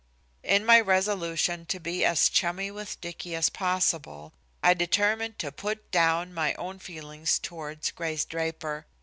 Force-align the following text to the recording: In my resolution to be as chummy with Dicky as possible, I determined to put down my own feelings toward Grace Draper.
In 0.41 0.65
my 0.65 0.79
resolution 0.81 1.67
to 1.67 1.79
be 1.79 2.03
as 2.03 2.27
chummy 2.27 2.71
with 2.71 2.99
Dicky 3.01 3.35
as 3.35 3.49
possible, 3.49 4.33
I 4.63 4.73
determined 4.73 5.37
to 5.37 5.51
put 5.51 5.91
down 5.91 6.33
my 6.33 6.55
own 6.55 6.79
feelings 6.79 7.37
toward 7.37 7.91
Grace 7.95 8.25
Draper. 8.25 8.87